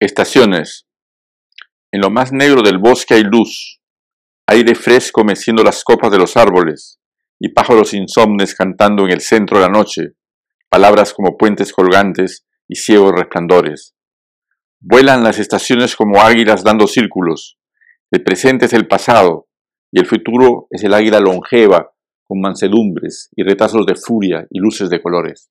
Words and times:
Estaciones. 0.00 0.86
En 1.90 2.00
lo 2.00 2.08
más 2.08 2.32
negro 2.32 2.62
del 2.62 2.78
bosque 2.78 3.14
hay 3.14 3.24
luz, 3.24 3.80
aire 4.46 4.76
fresco 4.76 5.24
meciendo 5.24 5.64
las 5.64 5.82
copas 5.82 6.12
de 6.12 6.18
los 6.18 6.36
árboles 6.36 7.00
y 7.40 7.48
pájaros 7.48 7.94
insomnes 7.94 8.54
cantando 8.54 9.06
en 9.06 9.10
el 9.10 9.20
centro 9.20 9.58
de 9.58 9.64
la 9.64 9.72
noche, 9.72 10.12
palabras 10.68 11.12
como 11.12 11.36
puentes 11.36 11.72
colgantes 11.72 12.46
y 12.68 12.76
ciegos 12.76 13.10
resplandores. 13.10 13.96
Vuelan 14.78 15.24
las 15.24 15.40
estaciones 15.40 15.96
como 15.96 16.22
águilas 16.22 16.62
dando 16.62 16.86
círculos. 16.86 17.58
El 18.12 18.22
presente 18.22 18.66
es 18.66 18.74
el 18.74 18.86
pasado 18.86 19.48
y 19.90 19.98
el 19.98 20.06
futuro 20.06 20.68
es 20.70 20.84
el 20.84 20.94
águila 20.94 21.18
longeva 21.18 21.90
con 22.22 22.40
mansedumbres 22.40 23.30
y 23.34 23.42
retazos 23.42 23.84
de 23.84 23.96
furia 23.96 24.46
y 24.48 24.60
luces 24.60 24.90
de 24.90 25.02
colores. 25.02 25.50